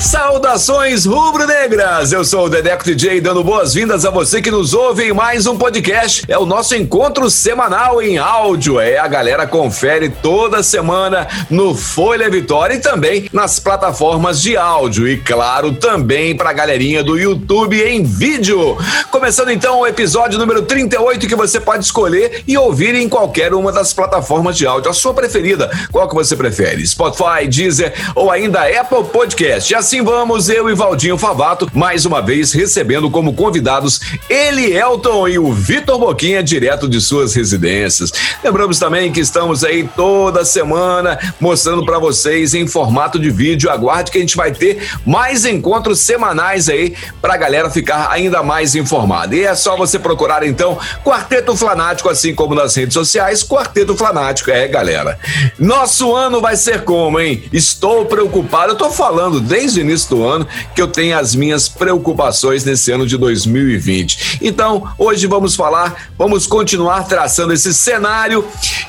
[0.00, 2.10] Saudações rubro-negras!
[2.10, 5.58] Eu sou o Dedeco DJ dando boas-vindas a você que nos ouve em mais um
[5.58, 6.24] podcast.
[6.26, 8.80] É o nosso encontro semanal em áudio.
[8.80, 15.06] É a galera confere toda semana no Folha Vitória e também nas plataformas de áudio
[15.06, 18.78] e claro, também para a galerinha do YouTube em vídeo.
[19.10, 23.70] Começando então o episódio número 38 que você pode escolher e ouvir em qualquer uma
[23.70, 25.70] das plataformas de áudio, a sua preferida.
[25.92, 26.86] Qual que você prefere?
[26.86, 29.74] Spotify, Deezer ou ainda Apple Podcast.
[29.90, 35.36] Assim vamos, eu e Valdinho Favato, mais uma vez recebendo como convidados ele, Elton e
[35.36, 38.12] o Vitor Boquinha, direto de suas residências.
[38.44, 43.68] Lembramos também que estamos aí toda semana mostrando para vocês em formato de vídeo.
[43.68, 48.44] Aguarde que a gente vai ter mais encontros semanais aí para a galera ficar ainda
[48.44, 49.34] mais informada.
[49.34, 54.52] E é só você procurar então Quarteto Flanático, assim como nas redes sociais, Quarteto Flanático.
[54.52, 55.18] É, galera.
[55.58, 57.42] Nosso ano vai ser como, hein?
[57.52, 58.74] Estou preocupado.
[58.74, 62.92] Eu tô falando desde o início do ano que eu tenho as minhas preocupações nesse
[62.92, 64.38] ano de 2020.
[64.42, 68.44] Então, hoje vamos falar, vamos continuar traçando esse cenário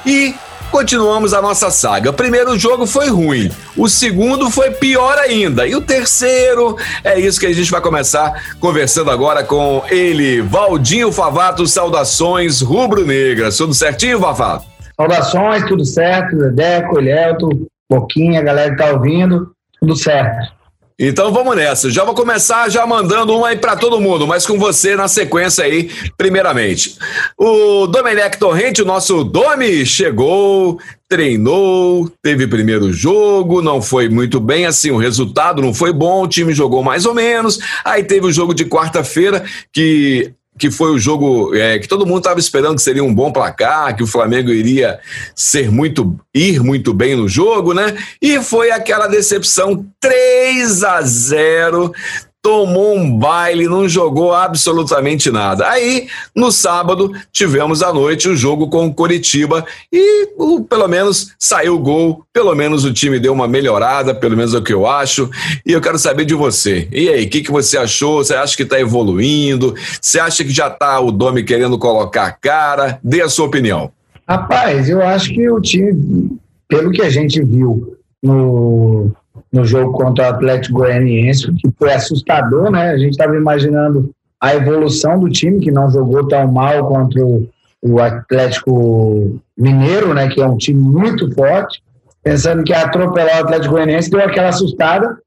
[0.05, 0.33] e
[0.71, 2.09] continuamos a nossa saga.
[2.09, 7.39] O primeiro jogo foi ruim, o segundo foi pior ainda, e o terceiro é isso
[7.39, 11.67] que a gente vai começar conversando agora com ele, Valdinho Favato.
[11.67, 13.57] Saudações rubro-negras.
[13.57, 14.65] Tudo certinho, Favato?
[14.95, 17.49] Saudações, tudo certo, Dedeco, Elielto,
[17.89, 20.60] Boquinha, galera que tá ouvindo, tudo certo.
[21.03, 21.89] Então vamos nessa.
[21.89, 25.65] Já vou começar já mandando um aí para todo mundo, mas com você na sequência
[25.65, 26.95] aí, primeiramente.
[27.35, 30.79] O Domenech Torrente, o nosso Domi, chegou,
[31.09, 36.27] treinou, teve primeiro jogo, não foi muito bem, assim, o resultado não foi bom, o
[36.27, 37.57] time jogou mais ou menos.
[37.83, 42.19] Aí teve o jogo de quarta-feira, que que foi o jogo é, que todo mundo
[42.19, 44.99] estava esperando que seria um bom placar, que o Flamengo iria
[45.35, 47.97] ser muito ir muito bem no jogo, né?
[48.21, 51.93] E foi aquela decepção 3 a 0
[52.41, 55.69] tomou um baile, não jogou absolutamente nada.
[55.69, 60.29] Aí, no sábado, tivemos à noite o jogo com o Coritiba e
[60.67, 64.57] pelo menos saiu o gol, pelo menos o time deu uma melhorada, pelo menos é
[64.57, 65.29] o que eu acho.
[65.65, 66.87] E eu quero saber de você.
[66.91, 68.23] E aí, o que, que você achou?
[68.23, 69.75] Você acha que está evoluindo?
[70.01, 72.99] Você acha que já está o Domi querendo colocar a cara?
[73.03, 73.91] Dê a sua opinião.
[74.27, 79.11] Rapaz, eu acho que o time, pelo que a gente viu no
[79.51, 82.91] no jogo contra o Atlético Goianiense, que foi assustador, né?
[82.91, 87.99] A gente estava imaginando a evolução do time, que não jogou tão mal contra o,
[87.99, 90.29] Atlético Mineiro, né?
[90.29, 91.81] Que é um time muito forte,
[92.23, 95.17] pensando que atropelar o Atlético Goianiense, deu aquela assustada.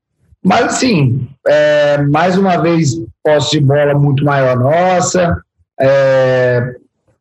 [0.43, 5.39] Mas, sim, é, mais uma vez, posse de bola muito maior nossa.
[5.81, 6.75] É,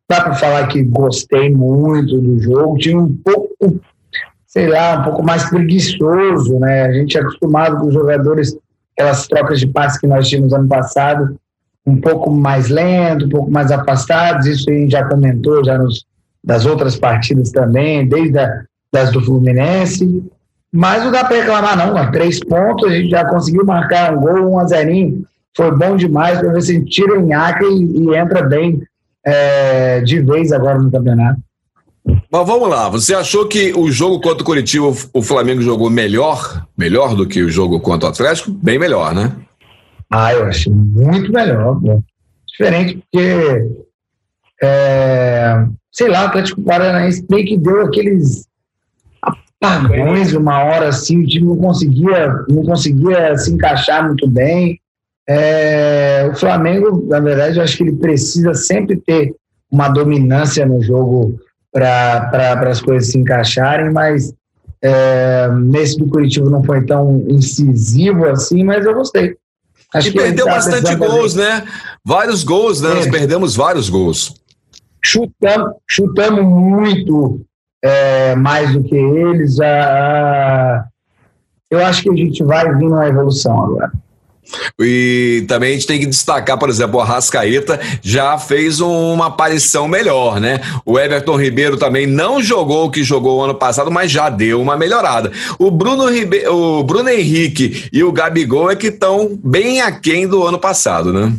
[0.08, 2.78] dá para falar que gostei muito do jogo.
[2.78, 3.80] Tinha um pouco
[4.54, 6.82] sei lá, um pouco mais preguiçoso, né?
[6.82, 8.56] A gente é acostumado com os jogadores,
[8.96, 11.36] aquelas trocas de passes que nós tínhamos ano passado,
[11.84, 16.06] um pouco mais lento, um pouco mais afastados, isso a gente já comentou já nos,
[16.42, 18.62] das outras partidas também, desde a,
[18.92, 20.22] das do Fluminense,
[20.72, 24.20] mas não dá para reclamar não, a três pontos, a gente já conseguiu marcar um
[24.20, 25.26] gol, um a zerinho,
[25.56, 28.80] foi bom demais para ver se tira o Inhaca e, e entra bem
[29.26, 31.40] é, de vez agora no campeonato.
[32.06, 36.66] Mas vamos lá, você achou que o jogo contra o Curitiba o Flamengo jogou melhor,
[36.76, 38.50] melhor do que o jogo contra o Atlético?
[38.50, 39.32] Bem melhor, né?
[40.10, 41.80] Ah, eu acho muito melhor.
[41.82, 41.98] Né?
[42.46, 43.70] Diferente porque,
[44.62, 48.46] é, sei lá, o Atlético Paranaense meio que deu aqueles
[49.22, 54.78] apagões uma hora assim, o time não conseguia, não conseguia se encaixar muito bem.
[55.26, 59.34] É, o Flamengo, na verdade, eu acho que ele precisa sempre ter
[59.70, 61.40] uma dominância no jogo
[61.74, 64.32] para as coisas se encaixarem, mas
[64.80, 69.36] é, nesse do Curitiba não foi tão incisivo assim, mas eu gostei.
[69.92, 71.64] Acho e perdeu bastante gols, né?
[72.04, 72.90] Vários gols, né?
[72.90, 72.94] É.
[72.94, 74.34] Nós perdemos vários gols.
[75.02, 77.44] Chutamos, chutamos muito
[77.82, 79.60] é, mais do que eles.
[79.60, 80.84] A,
[81.70, 83.92] eu acho que a gente vai vir numa evolução agora.
[84.80, 89.88] E também a gente tem que destacar, por exemplo, o Arrascaeta já fez uma aparição
[89.88, 90.60] melhor, né?
[90.84, 94.60] O Everton Ribeiro também não jogou o que jogou o ano passado, mas já deu
[94.60, 95.32] uma melhorada.
[95.58, 96.46] O Bruno, Ribe...
[96.48, 101.32] o Bruno Henrique e o Gabigol é que estão bem aquém do ano passado, né?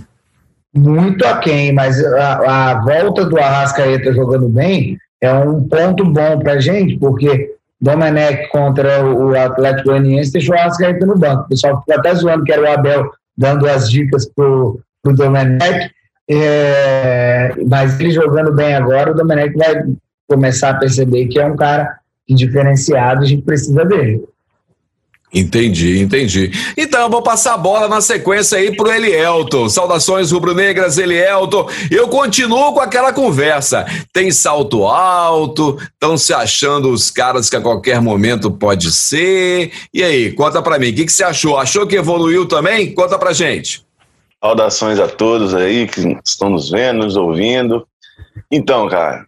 [0.76, 6.60] Muito aquém, mas a, a volta do Arrascaeta jogando bem é um ponto bom pra
[6.60, 7.56] gente, porque
[7.86, 11.44] Domenech contra o Atlético Goianiense, deixou o Arrascaeta no banco.
[11.44, 15.92] O pessoal ficou até zoando que era o Abel dando as dicas pro, pro Domenech.
[16.28, 19.84] É, mas ele jogando bem agora, o Domenech vai
[20.28, 24.24] começar a perceber que é um cara diferenciado e a gente precisa dele.
[25.36, 26.50] Entendi, entendi.
[26.78, 29.68] Então vou passar a bola na sequência aí pro Elielton.
[29.68, 31.70] Saudações rubro-negras, Elielton.
[31.92, 33.86] Eu continuo com aquela conversa.
[34.14, 39.74] Tem salto alto, estão se achando os caras que a qualquer momento pode ser.
[39.94, 41.58] E aí, conta pra mim, o que, que você achou?
[41.58, 42.96] Achou que evoluiu também?
[42.96, 43.84] Conta pra gente.
[44.42, 47.86] Saudações a todos aí que estão nos vendo, nos ouvindo.
[48.50, 49.26] Então, cara,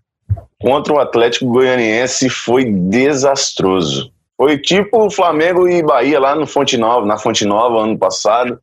[0.58, 6.78] contra o Atlético Goianiense foi desastroso foi tipo o Flamengo e Bahia lá no Fonte
[6.78, 8.60] Nova, na Fonte Nova ano passado.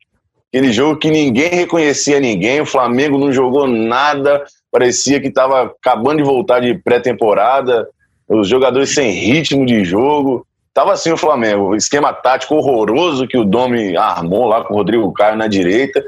[0.48, 6.18] Aquele jogo que ninguém reconhecia ninguém, o Flamengo não jogou nada, parecia que estava acabando
[6.18, 7.88] de voltar de pré-temporada,
[8.28, 10.46] os jogadores sem ritmo de jogo.
[10.72, 15.12] Tava assim o Flamengo, esquema tático horroroso que o Domi armou lá com o Rodrigo
[15.12, 16.04] Caio na direita.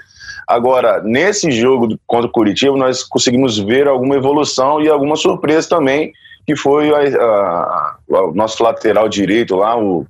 [0.46, 6.12] Agora, nesse jogo contra o Curitiba, nós conseguimos ver alguma evolução e alguma surpresa também
[6.46, 10.06] que foi a, a, o nosso lateral direito lá, o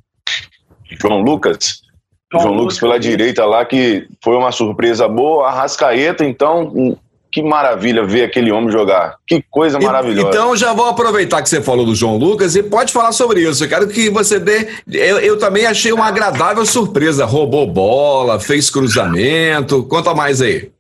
[1.01, 1.83] João Lucas.
[2.31, 5.49] João, João Lucas pela direita lá, que foi uma surpresa boa.
[5.49, 6.99] A Rascaeta, então,
[7.33, 9.17] que maravilha ver aquele homem jogar.
[9.27, 10.29] Que coisa maravilhosa.
[10.29, 13.65] Então, já vou aproveitar que você falou do João Lucas e pode falar sobre isso.
[13.65, 14.69] Eu quero que você dê.
[14.91, 17.25] Eu, eu também achei uma agradável surpresa.
[17.25, 19.85] Roubou bola, fez cruzamento.
[19.85, 20.71] Conta mais aí.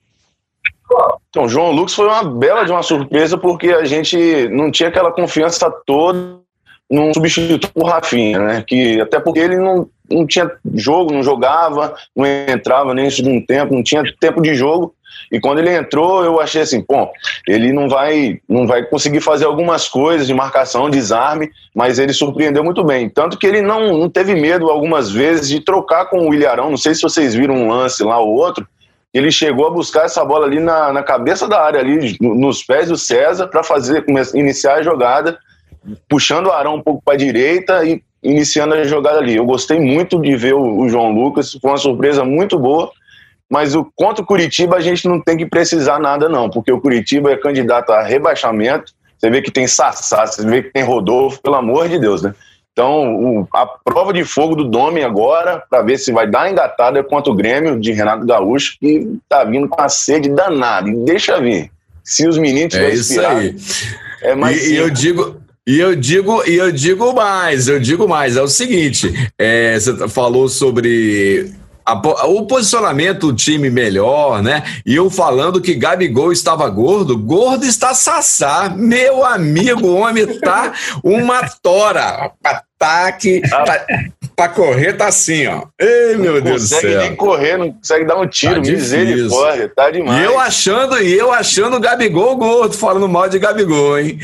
[1.28, 5.12] Então, João Lucas foi uma bela de uma surpresa porque a gente não tinha aquela
[5.12, 6.38] confiança toda
[6.90, 8.64] num substituto o Rafinha, né?
[8.66, 13.44] Que até porque ele não, não tinha jogo, não jogava, não entrava nem no segundo
[13.44, 14.94] tempo, não tinha tempo de jogo.
[15.30, 17.10] E quando ele entrou, eu achei assim, bom,
[17.48, 22.62] ele não vai, não vai conseguir fazer algumas coisas de marcação, desarme, mas ele surpreendeu
[22.62, 23.08] muito bem.
[23.08, 26.70] Tanto que ele não, não teve medo algumas vezes de trocar com o Ilharão.
[26.70, 28.66] Não sei se vocês viram um lance lá ou outro,
[29.16, 32.88] ele chegou a buscar essa bola ali na, na cabeça da área, ali nos pés
[32.88, 34.04] do César, para fazer
[34.34, 35.38] iniciar a jogada,
[36.08, 39.36] puxando o Arão um pouco para a direita e iniciando a jogada ali.
[39.36, 42.90] Eu gostei muito de ver o, o, João Lucas, foi uma surpresa muito boa.
[43.48, 46.80] Mas o contra o Curitiba a gente não tem que precisar nada, não, porque o
[46.80, 48.92] Curitiba é candidato a rebaixamento.
[49.16, 52.34] Você vê que tem Sassá, você vê que tem Rodolfo, pelo amor de Deus, né?
[52.76, 57.02] Então, o, a prova de fogo do Domi agora, para ver se vai dar engatada
[57.02, 60.90] contra o Grêmio de Renato Gaúcho, que tá vindo com a sede danada.
[60.90, 61.70] E deixa vir.
[62.04, 63.56] Se os meninos tiverem é isso aí.
[64.20, 68.06] É mais e, e eu digo, e eu digo, e eu digo mais, eu digo
[68.06, 71.50] mais, é o seguinte, é, você falou sobre
[71.86, 71.94] a,
[72.26, 74.64] o posicionamento do time melhor, né?
[74.84, 78.68] E eu falando que Gabigol estava gordo, gordo está Sassá.
[78.68, 82.32] Meu amigo, o homem tá uma tora.
[82.78, 83.86] Ataque, tá,
[84.36, 85.62] pra correr tá assim, ó.
[85.80, 86.82] Ei, meu Deus do céu.
[86.82, 90.20] Não consegue nem correr, não consegue dar um tiro, tá misericórdia, tá demais.
[90.20, 94.18] E eu achando, e eu achando o Gabigol gordo, falando mal de Gabigol, hein?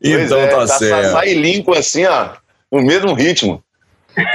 [0.00, 1.24] Pois então é, tá, tá certo.
[1.26, 2.28] E limpo assim, ó,
[2.70, 3.62] no mesmo ritmo.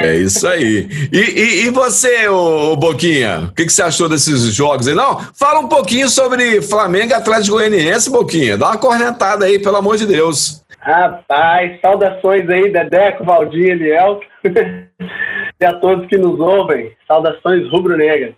[0.02, 0.88] É isso aí.
[1.12, 4.94] E, e, e você, ô, Boquinha, o que, que, você achou desses jogos aí?
[4.94, 8.58] Não, fala um pouquinho sobre Flamengo e Atlético Goianiense, Boquinha.
[8.58, 10.63] Dá uma cornetada aí, pelo amor de Deus.
[10.84, 14.20] Rapaz, saudações aí, Dedeco, Valdir, Eliel.
[14.44, 16.92] e a todos que nos ouvem.
[17.08, 18.36] Saudações rubro-negras.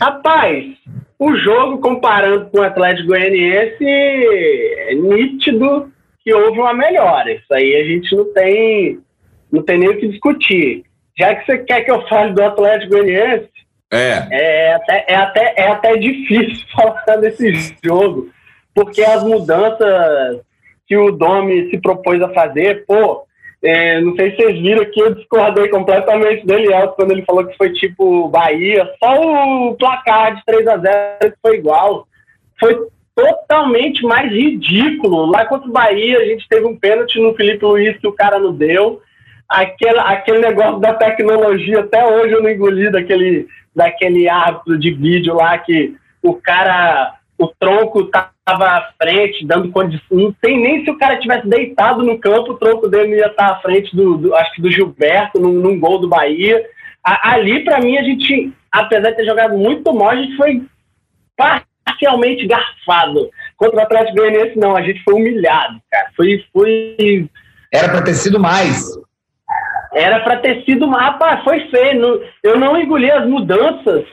[0.00, 0.64] Rapaz,
[1.16, 5.92] o jogo, comparando com o Atlético Goianiense, é nítido
[6.24, 7.30] que houve uma melhora.
[7.32, 8.98] Isso aí a gente não tem
[9.52, 10.82] não tem nem o que discutir.
[11.16, 13.48] Já que você quer que eu fale do Atlético Goianiense,
[13.92, 14.26] é.
[14.32, 18.30] É, até, é, até, é até difícil falar desse jogo,
[18.74, 20.40] porque as mudanças
[20.88, 23.24] que o Domi se propôs a fazer, pô,
[23.62, 27.44] é, não sei se vocês viram que eu discordei completamente dele alto quando ele falou
[27.44, 32.06] que foi tipo Bahia, só o placar de 3 a 0 foi igual.
[32.58, 35.26] Foi totalmente mais ridículo.
[35.26, 38.38] Lá contra o Bahia, a gente teve um pênalti no Felipe Luiz que o cara
[38.38, 39.02] não deu
[39.48, 45.34] aquele, aquele negócio da tecnologia, até hoje eu não engoli daquele, daquele árbitro de vídeo
[45.34, 50.04] lá que o cara, o tronco tava à frente, dando condição.
[50.10, 53.52] Não sei nem se o cara tivesse deitado no campo, o tronco dele ia estar
[53.52, 56.60] à frente do, do acho que do Gilberto, num, num gol do Bahia.
[57.04, 60.62] A, ali, para mim, a gente, apesar de ter jogado muito mal, a gente foi
[61.36, 63.30] parcialmente garfado.
[63.56, 66.10] Contra o Atlético Goianiense, não, a gente foi humilhado, cara.
[66.16, 66.44] Foi.
[66.52, 67.30] foi...
[67.72, 68.84] Era para ter sido mais.
[69.94, 71.00] Era para ter sido uma.
[71.00, 72.20] Rapaz, foi feio.
[72.42, 74.04] eu não engoli as mudanças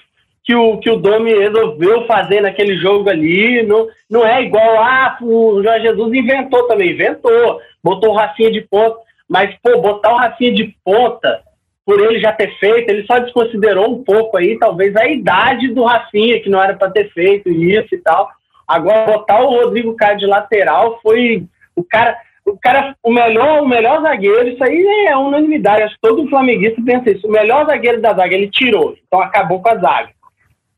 [0.46, 3.64] que o, que o Domi resolveu fazer naquele jogo ali.
[3.64, 4.80] Não, não é igual.
[4.80, 6.92] Ah, o Jorge Jesus inventou também.
[6.92, 7.60] Inventou.
[7.84, 8.98] Botou o Rafinha de ponta.
[9.28, 11.42] Mas, pô, botar o Rafinha de ponta,
[11.84, 15.84] por ele já ter feito, ele só desconsiderou um pouco aí, talvez, a idade do
[15.84, 18.30] Rafinha, que não era para ter feito isso e tal.
[18.68, 21.44] Agora, botar o Rodrigo Caio de lateral foi.
[21.76, 25.84] O cara, o cara, o melhor, o melhor zagueiro, isso aí é unanimidade.
[25.84, 27.28] Acho que todo flamenguista pensa isso.
[27.28, 30.15] O melhor zagueiro da zaga, ele tirou, então acabou com a zaga.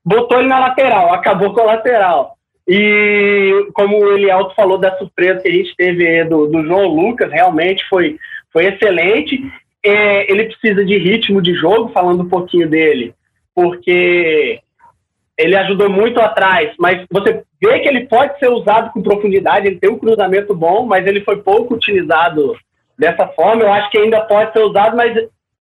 [0.07, 2.37] Botou ele na lateral, acabou com a lateral.
[2.65, 7.29] E como o Elielto falou da surpresa que a gente teve do, do João Lucas,
[7.29, 8.17] realmente foi,
[8.53, 9.37] foi excelente.
[9.83, 13.13] É, ele precisa de ritmo de jogo, falando um pouquinho dele,
[13.53, 14.61] porque
[15.37, 19.77] ele ajudou muito atrás, mas você vê que ele pode ser usado com profundidade, ele
[19.77, 22.55] tem um cruzamento bom, mas ele foi pouco utilizado
[22.97, 23.63] dessa forma.
[23.63, 25.13] Eu acho que ainda pode ser usado, mas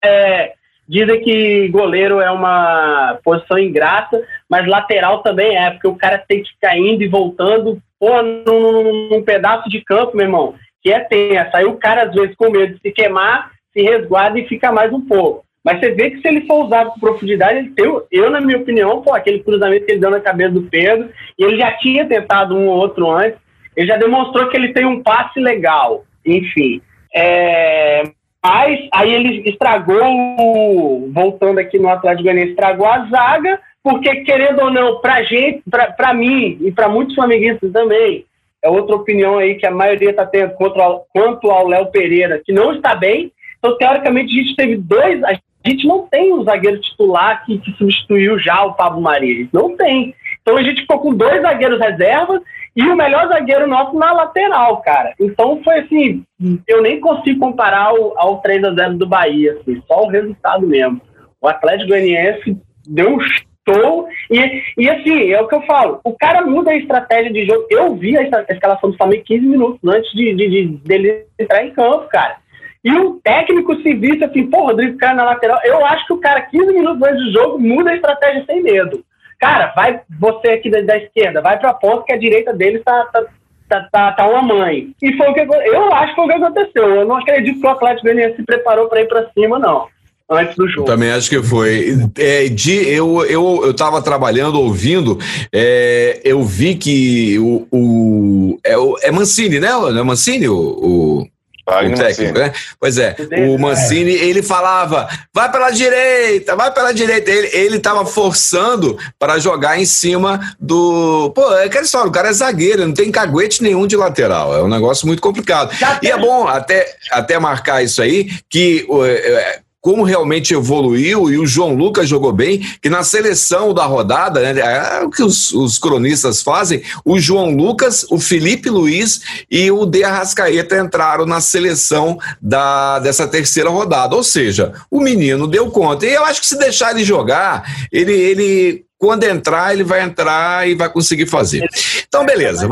[0.03, 0.53] é,
[0.87, 6.43] dizem que goleiro é uma posição ingrata, mas lateral também é, porque o cara tem
[6.43, 10.99] que ficar indo e voltando, pô, num, num pedaço de campo, meu irmão, que é
[10.99, 11.55] tenso.
[11.55, 14.91] Aí o cara, às vezes, com medo de se queimar, se resguarda e fica mais
[14.91, 15.43] um pouco.
[15.63, 18.57] Mas você vê que se ele for usado com profundidade, ele tem, eu, na minha
[18.57, 21.09] opinião, pô, aquele cruzamento que ele deu na cabeça do Pedro,
[21.39, 23.39] e ele já tinha tentado um ou outro antes,
[23.75, 26.81] ele já demonstrou que ele tem um passe legal, enfim.
[27.15, 28.03] É,
[28.43, 34.71] mas aí ele estragou, voltando aqui no Atlético Goianiense, estragou a zaga, porque querendo ou
[34.71, 35.63] não, pra gente,
[35.95, 38.25] pra mim e para muitos flamenguistas também,
[38.61, 42.73] é outra opinião aí que a maioria está tendo quanto ao Léo Pereira, que não
[42.73, 43.31] está bem.
[43.59, 45.33] Então, teoricamente, a gente teve dois, a
[45.65, 49.47] a gente não tem um zagueiro titular que, que substituiu já o Pablo Maria.
[49.53, 50.13] Não tem.
[50.41, 52.41] Então a gente ficou com dois zagueiros reservas
[52.75, 55.13] e o melhor zagueiro nosso na lateral, cara.
[55.19, 56.23] Então foi assim,
[56.67, 60.65] eu nem consigo comparar ao, ao 3 a 0 do Bahia, assim, só o resultado
[60.65, 60.99] mesmo.
[61.39, 66.13] O Atlético Goianiense deu um show e, e assim, é o que eu falo, o
[66.17, 67.65] cara muda a estratégia de jogo.
[67.69, 71.71] Eu vi a escalação do Flamengo 15 minutos antes de, de, de dele entrar em
[71.71, 72.37] campo, cara.
[72.83, 75.59] E o técnico se visse assim, pô, Rodrigo cai na lateral.
[75.63, 79.03] Eu acho que o cara, 15 minutos antes do jogo, muda a estratégia sem medo.
[79.43, 83.03] Cara, vai você aqui da, da esquerda, vai pra ponta que a direita dele tá,
[83.11, 83.25] tá,
[83.67, 84.93] tá, tá, tá uma mãe.
[85.01, 86.95] E foi o que eu acho que foi o que aconteceu.
[86.95, 89.87] Eu não acredito que o Atlético Goianiense se preparou para ir para cima, não
[90.29, 90.87] antes do jogo.
[90.87, 91.97] Também acho que foi.
[92.17, 95.19] É, de, eu, eu, eu tava trabalhando, ouvindo,
[95.53, 98.75] é, eu vi que o, o, é,
[99.07, 99.69] é Mancini, né?
[99.69, 101.27] Não é Mancini o, o,
[101.65, 102.51] o técnico, né?
[102.79, 103.15] Pois é,
[103.47, 107.31] o Mancini, ele falava, vai pela direita, vai pela direita.
[107.31, 111.31] Ele, ele tava forçando para jogar em cima do.
[111.33, 114.55] Pô, é aquela história, o cara é zagueiro, não tem caguete nenhum de lateral.
[114.55, 115.73] É um negócio muito complicado.
[116.01, 121.45] E é bom até, até marcar isso aí, que é, como realmente evoluiu e o
[121.45, 125.77] João Lucas jogou bem, que na seleção da rodada, né, é o que os, os,
[125.77, 132.17] cronistas fazem, o João Lucas, o Felipe Luiz e o De Arrascaeta entraram na seleção
[132.41, 134.15] da, dessa terceira rodada.
[134.15, 136.05] Ou seja, o menino deu conta.
[136.05, 140.65] E eu acho que se deixar ele jogar, ele, ele quando entrar, ele vai entrar
[140.65, 141.67] e vai conseguir fazer.
[142.07, 142.69] Então, beleza.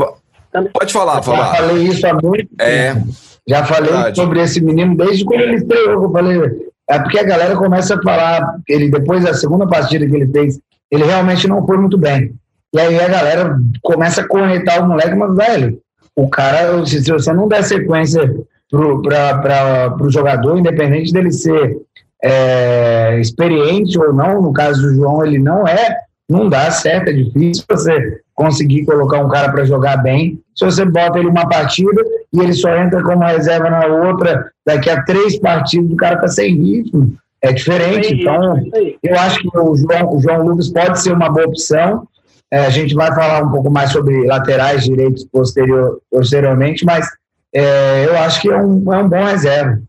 [0.72, 1.56] Pode falar, falar.
[1.56, 3.08] Já falei isso há muito é, tempo.
[3.46, 4.16] Já falei verdade.
[4.16, 6.04] sobre esse menino desde quando ele estreou.
[6.04, 10.14] Eu falei, é porque a galera começa a falar, ele depois da segunda partida que
[10.14, 10.58] ele fez,
[10.90, 12.34] ele realmente não foi muito bem.
[12.74, 15.78] E aí a galera começa a conectar o moleque, mas, velho,
[16.16, 18.34] o cara, se, você não der sequência
[18.70, 21.78] para o jogador, independente dele ser
[22.22, 25.96] é, experiente ou não, no caso do João, ele não é,
[26.28, 30.40] não dá certo, é difícil você conseguir colocar um cara para jogar bem.
[30.54, 34.88] Se você bota ele uma partida e ele só entra como reserva na outra, daqui
[34.88, 37.14] a três partidas o cara está sem ritmo.
[37.42, 38.14] É diferente.
[38.14, 38.54] Então,
[39.02, 42.06] eu acho que o João, o João Lucas pode ser uma boa opção.
[42.50, 47.06] É, a gente vai falar um pouco mais sobre laterais direitos posterior, posteriormente, mas
[47.52, 49.80] é, eu acho que é um, é um bom reserva.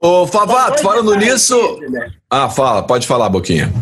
[0.00, 1.78] Ô, Favato, falando nisso.
[1.90, 2.10] Né?
[2.30, 3.72] Ah, fala, pode falar, Boquinha.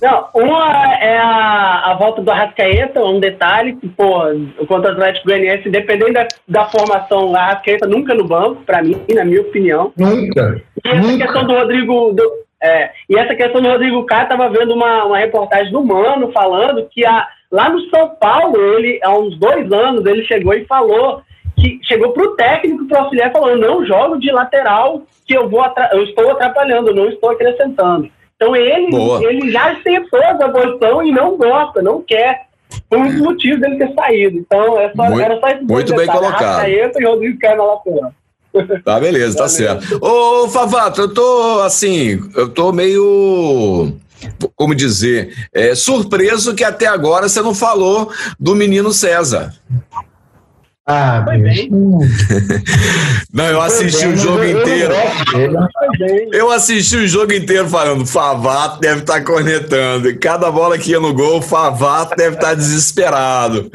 [0.00, 4.20] Não, uma é a, a volta do Arrascaeta, um detalhe, que, pô,
[4.66, 9.00] contra o Atlético Goianiense, dependendo da, da formação, o Arrascaeta nunca no banco, pra mim,
[9.14, 9.92] na minha opinião.
[9.96, 10.62] Nunca.
[10.84, 11.24] E essa nunca.
[11.24, 12.12] questão do Rodrigo.
[12.12, 16.32] Do, é, e essa questão do Rodrigo Caio, tava vendo uma, uma reportagem do Mano
[16.32, 20.64] falando que a, lá no São Paulo, ele, há uns dois anos, ele chegou e
[20.64, 21.22] falou
[21.56, 26.04] que chegou pro técnico, pro auxiliar, falando: não jogo de lateral, que eu vou eu
[26.04, 28.10] estou atrapalhando, não estou acrescentando.
[28.36, 32.46] Então ele, ele já tentou essa posição e não gosta, não quer.
[32.88, 34.38] Foi um dos motivos dele ter saído.
[34.38, 36.68] Então é só, muito, era só esse Muito bem colocado.
[36.68, 38.12] e Rodrigo Caio na lateral.
[38.84, 39.98] Tá, beleza, tá certo.
[40.02, 43.92] Ô, Favato, eu tô assim, eu tô meio
[44.54, 49.54] como dizer, é, surpreso que até agora você não falou do menino César.
[50.88, 51.68] Ah, Foi bem.
[53.34, 54.94] Não, eu assisti o jogo inteiro.
[56.32, 60.08] Eu assisti o jogo inteiro falando, Favato deve estar cornetando.
[60.08, 63.68] E cada bola que ia no gol, Favato deve estar desesperado.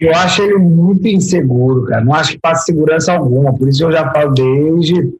[0.00, 2.04] Eu acho ele muito inseguro, cara.
[2.04, 3.56] Não acho que passa segurança alguma.
[3.56, 5.12] Por isso eu já falo desde,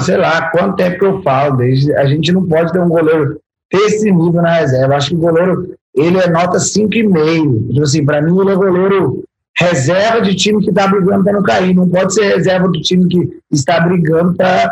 [0.00, 1.58] sei lá, quanto tempo que eu falo.
[1.58, 3.38] Desde, a gente não pode ter um goleiro
[3.70, 4.96] desse nível na reserva.
[4.96, 7.68] Acho que o goleiro, ele é nota 5,5.
[7.68, 9.22] Tipo assim, pra mim ele é goleiro
[9.56, 11.74] reserva de time que está brigando para não cair.
[11.74, 14.68] Não pode ser reserva do time que está brigando pra,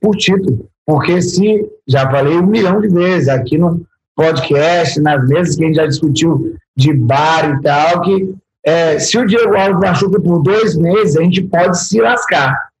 [0.00, 0.68] por título.
[0.86, 3.82] Porque se, já falei um milhão de vezes aqui no
[4.16, 9.18] podcast, nas mesas que a gente já discutiu de bar e tal, que é, se
[9.18, 12.71] o Diego Alves machuca por dois meses, a gente pode se lascar.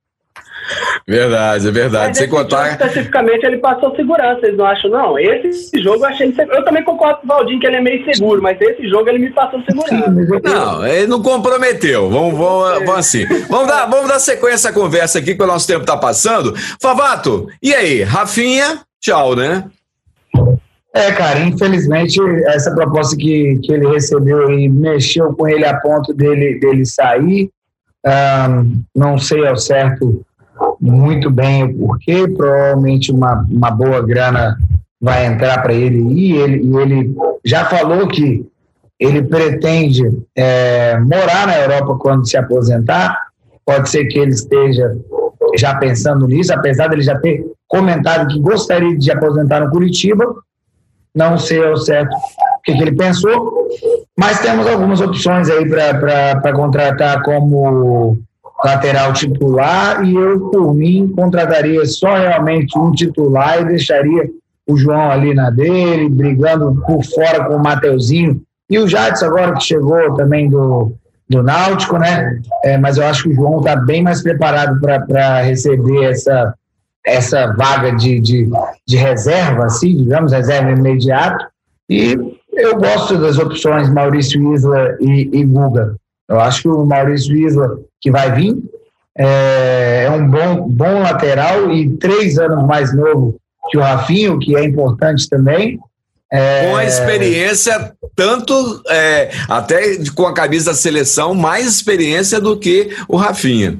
[1.06, 2.08] Verdade, é verdade.
[2.08, 2.70] Mas Sem contar.
[2.70, 5.18] Especificamente, ele passou segurança, vocês não acham, não?
[5.18, 6.34] Esse jogo eu achei.
[6.38, 9.18] Eu também concordo com o Valdinho que ele é meio seguro, mas esse jogo ele
[9.18, 10.10] me passou segurança.
[10.42, 12.08] Não, ele não comprometeu.
[12.08, 13.26] Vamos, vamos, vamos assim.
[13.48, 16.54] Vamos dar, vamos dar sequência à conversa aqui, que o nosso tempo está passando.
[16.80, 18.02] Favato, e aí?
[18.02, 19.64] Rafinha, tchau, né?
[20.94, 26.12] É, cara, infelizmente essa proposta que, que ele recebeu e mexeu com ele a ponto
[26.12, 27.50] dele, dele sair.
[28.04, 30.24] Um, não sei ao certo
[30.82, 34.58] muito bem o porquê, provavelmente uma, uma boa grana
[35.00, 38.44] vai entrar para ele e ele, e ele já falou que
[38.98, 40.02] ele pretende
[40.36, 43.16] é, morar na Europa quando se aposentar.
[43.64, 44.96] Pode ser que ele esteja
[45.56, 50.34] já pensando nisso, apesar dele já ter comentado que gostaria de se aposentar no Curitiba.
[51.14, 53.68] Não sei ao certo o que, que ele pensou,
[54.16, 58.18] mas temos algumas opções aí para contratar como
[58.64, 64.30] lateral titular e eu, por mim, contrataria só realmente um titular e deixaria
[64.66, 68.40] o João ali na dele, brigando por fora com o Mateuzinho
[68.72, 70.94] e o Jadson agora que chegou também do,
[71.28, 72.40] do Náutico, né?
[72.64, 76.54] É, mas eu acho que o João está bem mais preparado para receber essa,
[77.04, 78.48] essa vaga de, de,
[78.86, 81.46] de reserva, assim, digamos, reserva imediato.
[81.90, 82.16] E
[82.54, 85.94] eu gosto das opções Maurício Isla e, e Guga.
[86.26, 88.56] Eu acho que o Maurício Isla, que vai vir,
[89.16, 93.36] é, é, um bom, bom lateral e três anos mais novo
[93.70, 95.78] que o Rafinho, que é importante também.
[96.30, 96.68] É...
[96.68, 102.90] Com a experiência, tanto é, até com a camisa da seleção, mais experiência do que
[103.06, 103.78] o Rafinha.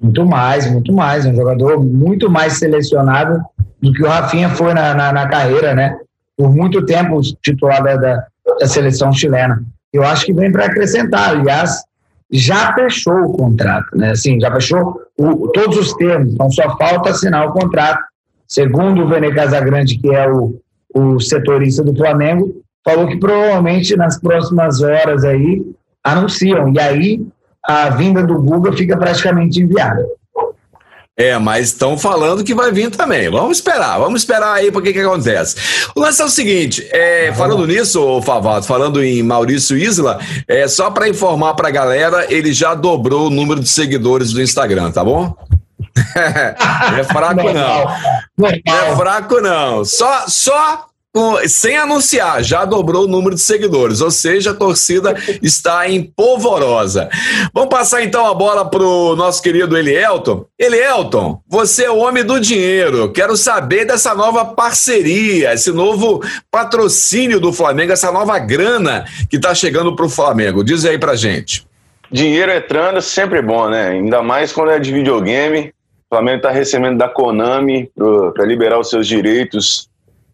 [0.00, 1.24] Muito mais, muito mais.
[1.24, 3.40] Um jogador muito mais selecionado
[3.80, 5.96] do que o Rafinha foi na, na, na carreira, né?
[6.36, 8.26] Por muito tempo titular da, da,
[8.58, 11.30] da seleção chilena eu acho que vem para acrescentar.
[11.30, 11.82] Aliás,
[12.30, 14.10] já fechou o contrato, né?
[14.10, 18.02] Assim, já fechou o, todos os termos, então só falta assinar o contrato.
[18.46, 20.60] Segundo o Vene Casagrande, que é o,
[20.94, 25.62] o setorista do Flamengo, falou que provavelmente nas próximas horas aí
[26.04, 26.72] anunciam.
[26.72, 27.26] E aí
[27.64, 30.06] a vinda do Guga fica praticamente inviável.
[31.18, 33.28] É, mas estão falando que vai vir também.
[33.30, 35.56] Vamos esperar, vamos esperar aí para que que acontece.
[35.94, 40.18] O lance é o seguinte, é, falando nisso, Favato, falando em Maurício Isla,
[40.48, 44.40] é só para informar para a galera, ele já dobrou o número de seguidores do
[44.40, 45.34] Instagram, tá bom?
[46.16, 48.48] é fraco não.
[48.64, 49.84] É fraco não.
[49.84, 50.86] Só, só
[51.48, 57.08] sem anunciar, já dobrou o número de seguidores, ou seja, a torcida está em polvorosa.
[57.52, 60.46] Vamos passar então a bola para o nosso querido Elielton.
[60.56, 63.10] Elielton, você é o homem do dinheiro.
[63.10, 69.52] Quero saber dessa nova parceria, esse novo patrocínio do Flamengo, essa nova grana que está
[69.52, 70.62] chegando para o Flamengo.
[70.62, 71.66] Diz aí para gente.
[72.10, 73.88] Dinheiro entrando é sempre bom, né?
[73.88, 75.72] Ainda mais quando é de videogame.
[76.08, 77.90] O Flamengo está recebendo da Konami
[78.34, 79.89] para liberar os seus direitos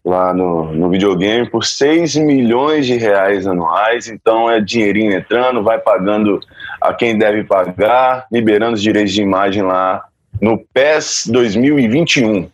[0.07, 4.07] lá no, no videogame por 6 milhões de reais anuais.
[4.07, 6.39] Então é dinheirinho entrando, vai pagando
[6.79, 10.05] a quem deve pagar, liberando os direitos de imagem lá
[10.41, 12.49] no PES 2021.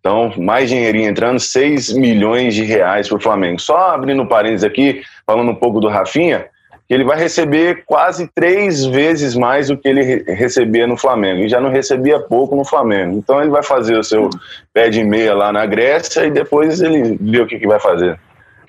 [0.00, 3.60] Então, mais dinheirinho entrando, 6 milhões de reais para o Flamengo.
[3.60, 6.46] Só abrindo parênteses aqui, falando um pouco do Rafinha,
[6.88, 11.42] que ele vai receber quase três vezes mais do que ele recebia no Flamengo.
[11.42, 13.18] E já não recebia pouco no Flamengo.
[13.18, 14.30] Então ele vai fazer o seu
[14.72, 18.18] pé de meia lá na Grécia e depois ele vê o que, que vai fazer.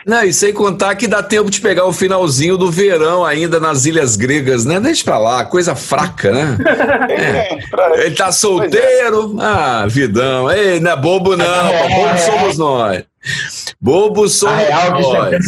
[0.07, 3.85] Não, e sem contar que dá tempo de pegar o finalzinho do verão ainda nas
[3.85, 4.79] ilhas gregas, né?
[4.79, 6.57] Deixa pra lá, coisa fraca, né?
[7.09, 8.05] É.
[8.05, 10.49] Ele tá solteiro, ah, vidão.
[10.49, 13.03] Ei, não é bobo não, é, bobo somos nós.
[13.81, 15.45] Bobo somos nós.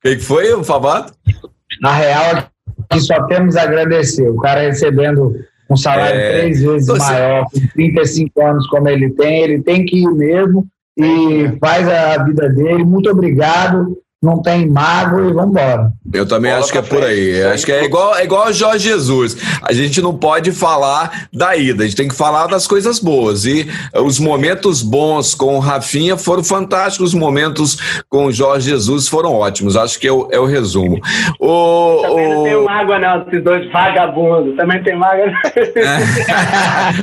[0.00, 1.12] O que, que foi, o Favato?
[1.82, 2.46] Na real,
[2.90, 4.28] que só temos a agradecer.
[4.30, 5.36] O cara recebendo
[5.70, 6.40] um salário é...
[6.40, 7.12] três vezes Você...
[7.12, 12.24] maior, com 35 anos como ele tem, ele tem que ir mesmo e faz a
[12.24, 12.82] vida dele.
[12.82, 13.94] Muito obrigado.
[14.22, 15.92] Não tem mago e vamos embora.
[16.12, 17.42] Eu também Bola acho que é por aí.
[17.44, 19.34] Acho que é igual, é igual o Jorge Jesus.
[19.62, 23.46] A gente não pode falar da ida, a gente tem que falar das coisas boas.
[23.46, 29.08] E os momentos bons com o Rafinha foram fantásticos, os momentos com o Jorge Jesus
[29.08, 29.74] foram ótimos.
[29.74, 31.00] Acho que é o, é o resumo.
[31.38, 32.34] O, também o...
[32.34, 34.54] não tem mágoa, não, esses dois vagabundos.
[34.54, 35.32] Também tem mágoa.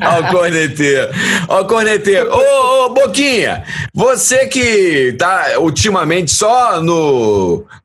[0.05, 1.09] Olha o corneteiro.
[1.47, 2.29] Olha o corneteiro.
[2.31, 7.06] Ô, ô, Boquinha, você que tá ultimamente só no,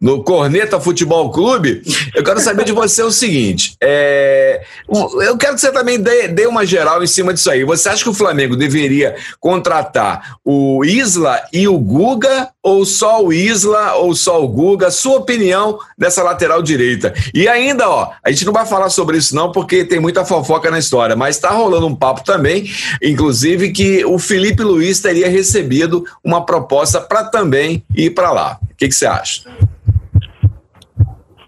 [0.01, 1.83] no Corneta Futebol Clube,
[2.15, 6.47] eu quero saber de você o seguinte: é, eu quero que você também dê, dê,
[6.47, 7.65] uma geral em cima disso aí.
[7.65, 13.33] Você acha que o Flamengo deveria contratar o Isla e o Guga, ou só o
[13.33, 14.91] Isla, ou só o Guga?
[14.91, 17.15] Sua opinião dessa lateral direita.
[17.35, 20.71] E ainda, ó, a gente não vai falar sobre isso não, porque tem muita fofoca
[20.71, 22.71] na história, mas está rolando um papo também,
[23.03, 28.59] inclusive, que o Felipe Luiz teria recebido uma proposta para também ir para lá.
[28.63, 29.12] O que, que você acha?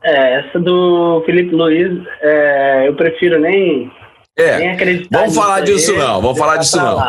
[0.02, 3.90] É, essa do Felipe Luiz, é, eu prefiro nem,
[4.36, 5.20] é, nem acreditar.
[5.20, 7.00] Vamos falar disso aí, não, vamos falar disso não.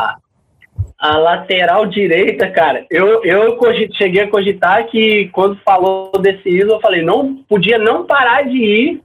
[0.98, 3.60] A lateral direita, cara, eu, eu
[3.98, 8.58] cheguei a cogitar que quando falou desse Isla, eu falei, não podia não parar de
[8.58, 9.02] ir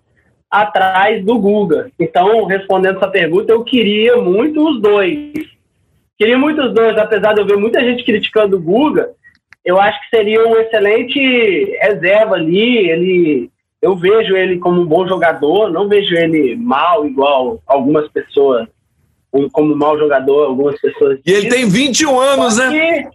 [0.49, 1.91] atrás do Guga.
[1.99, 5.33] Então, respondendo essa pergunta, eu queria muito os dois.
[6.17, 9.11] Queria muito os dois, apesar de eu ver muita gente criticando o Guga,
[9.65, 13.51] eu acho que seria um excelente reserva ali, ele
[13.83, 18.69] eu vejo ele como um bom jogador, não vejo ele mal, igual algumas pessoas,
[19.53, 21.19] como mau jogador, algumas pessoas.
[21.25, 23.11] E ele tem 21 anos, só né?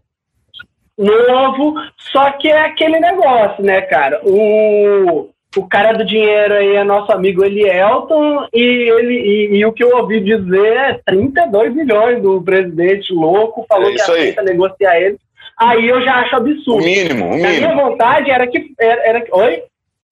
[0.98, 4.22] novo, só que é aquele negócio, né, cara?
[4.24, 9.74] O, o cara do dinheiro aí é nosso amigo Elielton e, ele, e, e o
[9.74, 15.00] que eu ouvi dizer é 32 milhões do presidente louco, falou é que aceita negociar
[15.00, 15.20] ele.
[15.58, 16.82] Aí eu já acho absurdo.
[16.82, 17.48] O mínimo, o mínimo.
[17.48, 18.74] A minha vontade era que.
[18.78, 19.64] Era, era, oi?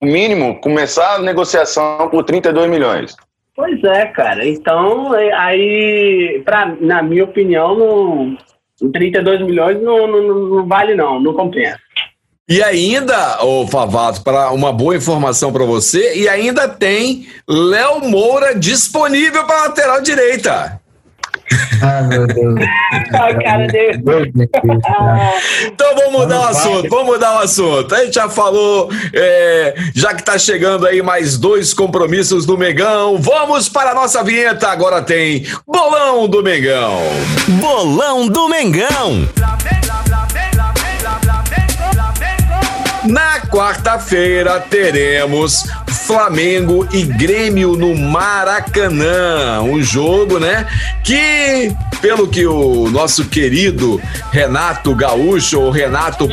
[0.04, 3.16] mínimo, começar a negociação por 32 milhões.
[3.56, 4.46] Pois é, cara.
[4.46, 8.36] Então, é, aí, pra, na minha opinião, não,
[8.92, 11.78] 32 milhões não, não, não vale, não, não compensa.
[12.46, 18.54] E ainda, ô Favato, para uma boa informação para você, e ainda tem Léo Moura
[18.54, 20.78] disponível para lateral direita.
[21.82, 22.54] Ah, meu Deus.
[23.12, 24.02] a cara dele.
[25.66, 27.94] então vamos mudar o assunto, vamos mudar o assunto.
[27.94, 33.18] A gente já falou, é, já que tá chegando aí mais dois compromissos do Megão,
[33.20, 34.68] vamos para a nossa vinheta.
[34.68, 37.00] Agora tem Bolão do Mengão.
[37.60, 39.28] Bolão do Mengão.
[43.04, 45.66] Na quarta-feira teremos
[46.06, 49.62] Flamengo e Grêmio no Maracanã.
[49.62, 50.66] Um jogo, né?
[51.02, 56.28] Que, pelo que o nosso querido Renato Gaúcho, ou Renato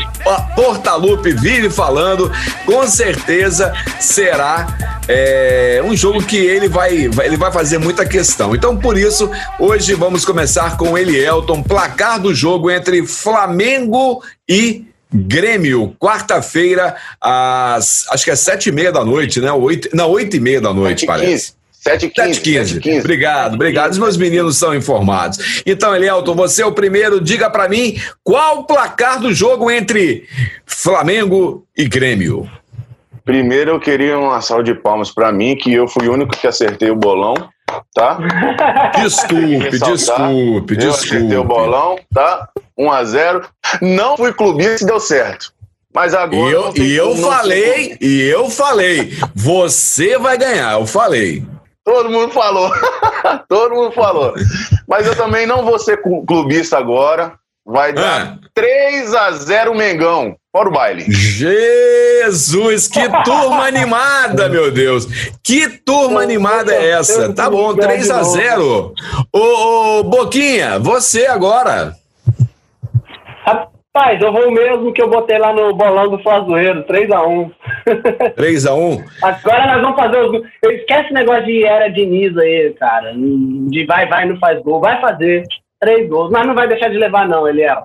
[0.56, 2.30] Portaluppi vive falando,
[2.66, 8.54] com certeza será é, um jogo que ele vai, ele vai fazer muita questão.
[8.54, 15.94] Então, por isso, hoje vamos começar com Elielton, placar do jogo entre Flamengo e Grêmio,
[16.00, 19.52] quarta-feira, às acho que é sete e meia da noite, né?
[19.52, 21.54] Oito, não, oito e meia da noite, parece.
[21.72, 23.00] Sete e quinze.
[23.00, 23.92] Obrigado, obrigado.
[23.92, 25.64] Os meus meninos são informados.
[25.66, 27.20] Então, Elielton, você é o primeiro.
[27.20, 30.28] Diga para mim qual o placar do jogo entre
[30.64, 32.48] Flamengo e Grêmio.
[33.26, 36.46] Primeiro, eu queria uma salva de palmas para mim, que eu fui o único que
[36.46, 37.34] acertei o bolão,
[37.94, 38.18] tá?
[39.02, 40.84] Desculpe, desculpe, desculpe.
[40.84, 42.48] Eu acertei o bolão, tá?
[42.78, 43.50] 1 a 0
[43.82, 45.54] Não fui clubista e deu certo.
[45.94, 46.50] Mas agora.
[46.50, 51.46] E eu, e eu falei, e eu falei, você vai ganhar, eu falei.
[51.84, 52.72] Todo mundo falou.
[53.50, 54.34] Todo mundo falou.
[54.88, 57.34] Mas eu também não vou ser clubista agora.
[57.66, 58.38] Vai dar ah.
[58.54, 60.36] 3 a 0 Mengão.
[60.52, 61.06] Fora o baile.
[61.08, 65.08] Jesus, que turma animada, meu Deus.
[65.42, 67.32] Que turma animada é essa?
[67.34, 68.94] Tá bom, 3 a 0
[69.32, 71.96] Ô, ô Boquinha, você agora.
[73.46, 77.52] Rapaz, eu vou mesmo que eu botei lá no bolão do Flazoeiro, 3x1.
[78.38, 79.04] 3x1?
[79.22, 80.46] Agora nós vamos fazer os.
[80.64, 83.14] Esquece esse negócio de era Diniz aí, cara.
[83.14, 84.80] De vai, vai, não faz gol.
[84.80, 85.44] Vai fazer
[85.80, 87.76] três gols, mas não vai deixar de levar, não, ele é.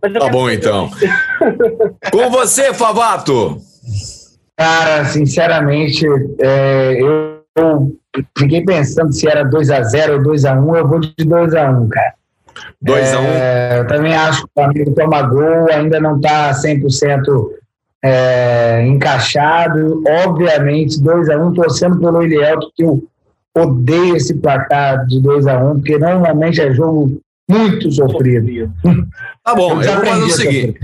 [0.00, 0.88] Tá bom, então.
[2.12, 3.58] Com você, Favato.
[4.56, 6.06] Cara, sinceramente,
[6.40, 7.96] é, eu, eu,
[8.36, 10.76] fiquei pensando se era 2x0 ou 2x1.
[10.76, 12.17] Eu vou de 2x1, cara.
[12.84, 13.24] 2x1.
[13.24, 17.50] É, eu também acho que o amigo toma gol, ainda não está 100%
[18.04, 20.02] é, encaixado.
[20.24, 23.02] Obviamente, 2x1, torcendo pelo Elielto, que eu
[23.56, 28.70] odeio esse placar de 2x1, porque normalmente é jogo muito sofrido.
[29.42, 30.80] Tá bom, eu, eu vou fazer o seguinte.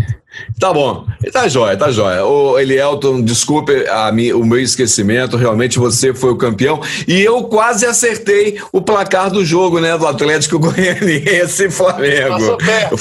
[0.58, 2.24] Tá bom, tá jóia, tá jóia.
[2.24, 6.80] Ô, Elielton, desculpe a minha, o meu esquecimento, realmente você foi o campeão.
[7.06, 9.96] E eu quase acertei o placar do jogo, né?
[9.96, 12.56] Do Atlético Goianiense e Flamengo.
[12.56, 12.96] Perto.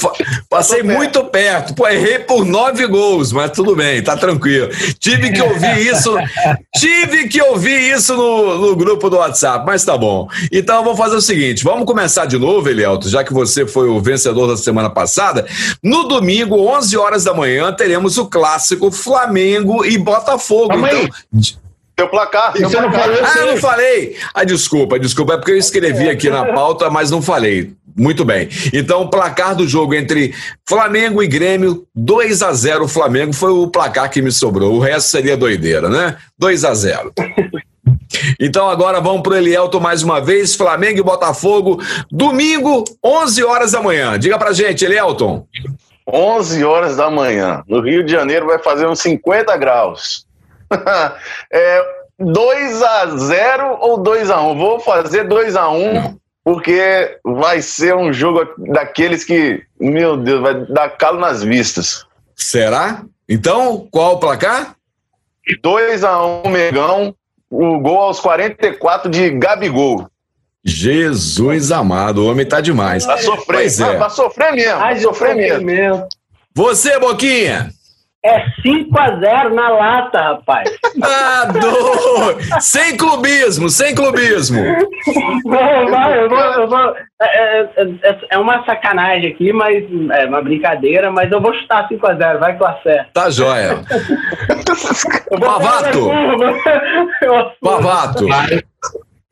[0.49, 1.31] Passei Passou muito perto.
[1.31, 1.75] perto.
[1.75, 4.69] Pô, errei por nove gols, mas tudo bem, tá tranquilo.
[4.99, 6.15] Tive que ouvir isso,
[6.75, 10.27] tive que ouvir isso no, no grupo do WhatsApp, mas tá bom.
[10.51, 13.99] Então vamos fazer o seguinte: vamos começar de novo, Elielton, já que você foi o
[13.99, 15.45] vencedor da semana passada.
[15.81, 20.69] No domingo, 11 horas horas da manhã, teremos o clássico Flamengo e Botafogo.
[20.69, 21.09] Calma então,
[21.95, 22.53] Teu placar.
[22.53, 23.07] Teu placar.
[23.07, 24.17] Não falei, ah, não falei.
[24.33, 25.33] Ah, desculpa, desculpa.
[25.33, 27.73] É porque eu escrevi aqui na pauta, mas não falei.
[27.95, 28.49] Muito bem.
[28.73, 30.33] Então, o placar do jogo entre
[30.67, 34.73] Flamengo e Grêmio, 2 a 0 Flamengo, foi o placar que me sobrou.
[34.73, 36.17] O resto seria doideira, né?
[36.39, 37.13] 2 a 0
[38.39, 41.81] Então agora vamos para o Elielto mais uma vez, Flamengo e Botafogo,
[42.11, 44.17] domingo, 11 horas da manhã.
[44.17, 45.45] Diga para gente, Elielton.
[46.07, 47.63] 11 horas da manhã.
[47.67, 50.25] No Rio de Janeiro vai fazer uns 50 graus.
[51.51, 51.85] é,
[52.19, 57.95] 2 a 0 ou 2 a 1 Vou fazer 2 a 1 porque vai ser
[57.95, 62.05] um jogo daqueles que, meu Deus, vai dar calo nas vistas.
[62.35, 63.03] Será?
[63.29, 64.75] Então, qual o placar?
[65.61, 67.15] 2 a 1 Megão,
[67.49, 70.09] o gol aos 44 de Gabigol.
[70.65, 73.05] Jesus amado, o homem tá demais.
[73.05, 73.97] Vai sofrer, pois é.
[73.97, 74.79] vai sofrer mesmo.
[74.79, 75.65] Vai sofrer mesmo.
[75.65, 76.07] mesmo.
[76.55, 77.69] Você, Boquinha?
[78.25, 80.69] É 5x0 na lata, rapaz.
[81.05, 82.61] Ah, do...
[82.61, 84.61] Sem clubismo, sem clubismo.
[85.43, 86.39] Não, vai, eu vou.
[86.39, 87.69] Eu vou é, é,
[88.03, 92.55] é, é, uma sacanagem aqui, mas é uma brincadeira, mas eu vou chutar 5x0, vai
[92.55, 93.11] que eu acerto.
[93.11, 93.79] Tá joia.
[95.39, 96.09] Pavato!
[97.59, 98.25] Pavato!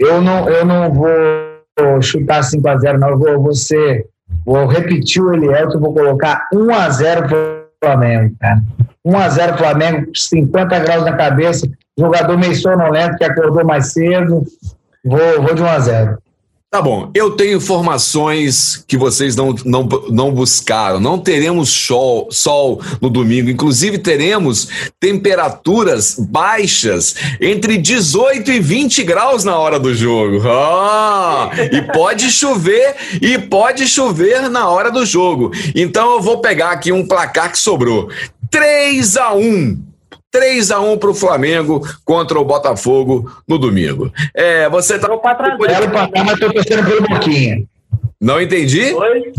[0.02, 3.10] Eu não, eu não vou chutar 5 a 0 não.
[3.10, 4.08] Eu vou, vou, ser,
[4.44, 8.62] vou repetir o Elielto, vou colocar 1 a 0 para o Flamengo, cara.
[9.06, 14.44] 1 a 0 Flamengo, 50 graus na cabeça, jogador meio sonolento que acordou mais cedo.
[15.06, 16.18] Vou, vou de 1 a 0
[16.74, 21.02] Tá bom, eu tenho informações que vocês não, não, não buscaram.
[21.02, 23.50] Não teremos sol, sol no domingo.
[23.50, 30.48] Inclusive, teremos temperaturas baixas entre 18 e 20 graus na hora do jogo.
[30.48, 35.52] Ah, e pode chover, e pode chover na hora do jogo.
[35.76, 38.08] Então, eu vou pegar aqui um placar que sobrou:
[38.50, 39.91] 3 a 1
[40.32, 44.12] 3 a 1 para o Flamengo contra o Botafogo no domingo.
[44.34, 45.08] É, você tá.
[45.08, 47.64] Belo placar, mas estou torcendo pelo Boquinha.
[48.20, 48.94] Não entendi?
[48.94, 49.34] Oi?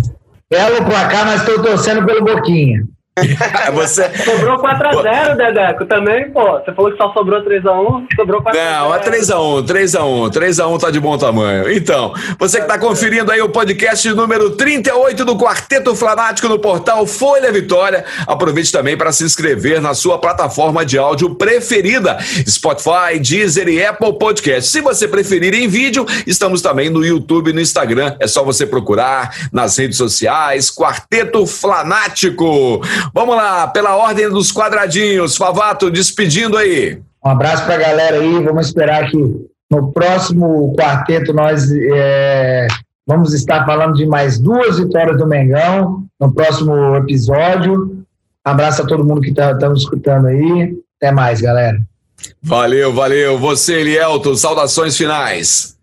[0.51, 2.85] Belo placar, mas estou torcendo pelo Boquinha.
[3.75, 4.11] Você...
[4.25, 6.53] Sobrou 4x0, Dedeco, também, pô.
[6.53, 8.55] Você falou que só sobrou 3x1, sobrou 4x0.
[8.55, 11.71] Não, é 3x1, 3x1, 3x1 tá de bom tamanho.
[11.71, 17.07] Então, você que tá conferindo aí o podcast número 38 do Quarteto Flanático no portal
[17.07, 22.17] Folha Vitória, aproveite também para se inscrever na sua plataforma de áudio preferida,
[22.49, 24.71] Spotify, Deezer e Apple Podcast.
[24.71, 28.17] Se você preferir em vídeo, estamos também no YouTube e no Instagram.
[28.19, 32.81] É só você procurar nas redes sociais, Quarteto Flanático.
[33.15, 35.37] Vamos lá, pela ordem dos quadradinhos.
[35.37, 37.01] Favato, despedindo aí.
[37.25, 38.43] Um abraço para a galera aí.
[38.43, 39.17] Vamos esperar que
[39.71, 42.67] no próximo quarteto nós é,
[43.07, 48.05] vamos estar falando de mais duas vitórias do Mengão no próximo episódio.
[48.45, 50.77] Abraço a todo mundo que está tá, escutando aí.
[51.01, 51.79] Até mais, galera.
[52.43, 53.39] Valeu, valeu.
[53.39, 55.77] Você, Elielto, saudações finais.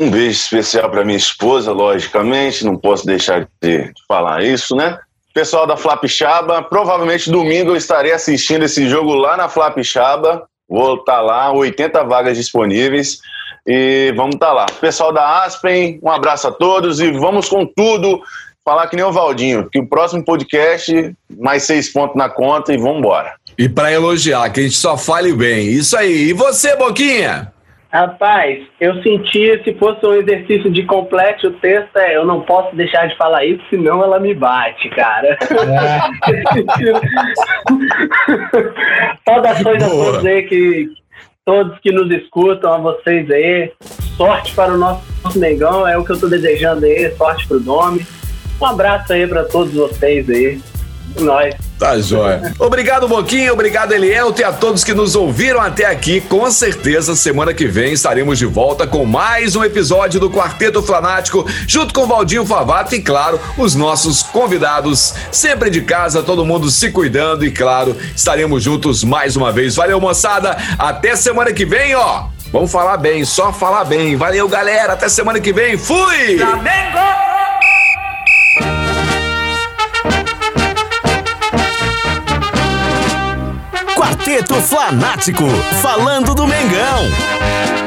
[0.00, 4.98] Um beijo especial para minha esposa, logicamente, não posso deixar de falar isso, né?
[5.34, 10.46] Pessoal da Flapixaba, provavelmente domingo eu estarei assistindo esse jogo lá na Flapixaba.
[10.68, 13.18] Vou estar tá lá, 80 vagas disponíveis
[13.66, 14.66] e vamos estar tá lá.
[14.80, 18.20] Pessoal da Aspen, um abraço a todos e vamos com tudo.
[18.64, 22.76] Falar que nem o Valdinho, que o próximo podcast, mais seis pontos na conta e
[22.76, 23.34] vamos embora.
[23.58, 25.66] E para elogiar, que a gente só fale bem.
[25.66, 26.28] Isso aí.
[26.28, 27.52] E você, Boquinha?
[27.92, 32.74] Rapaz, eu sentia se fosse um exercício de complexo o texto, é, eu não posso
[32.74, 35.36] deixar de falar isso, senão ela me bate, cara.
[35.38, 36.00] É.
[39.28, 40.88] Saudações a todos aí que
[41.44, 43.70] todos que nos escutam, a vocês aí.
[44.16, 48.06] Sorte para o nosso negão, é o que eu tô desejando aí, sorte pro nome.
[48.58, 50.58] Um abraço aí para todos vocês aí.
[51.20, 51.71] Nós.
[51.82, 52.54] Tá jóia.
[52.60, 53.52] Obrigado, Boquinha.
[53.52, 56.20] Obrigado, Elielto, e a todos que nos ouviram até aqui.
[56.20, 61.44] Com certeza, semana que vem estaremos de volta com mais um episódio do Quarteto Flanático,
[61.66, 66.92] junto com Valdinho Favato e, claro, os nossos convidados, sempre de casa, todo mundo se
[66.92, 69.74] cuidando e, claro, estaremos juntos mais uma vez.
[69.74, 70.56] Valeu, moçada.
[70.78, 72.26] Até semana que vem, ó.
[72.52, 74.14] Vamos falar bem, só falar bem.
[74.14, 74.92] Valeu, galera.
[74.92, 75.76] Até semana que vem.
[75.76, 76.38] Fui!
[76.38, 77.41] Flamengo!
[84.32, 85.46] Quarteto Flanático,
[85.82, 87.81] falando do Mengão.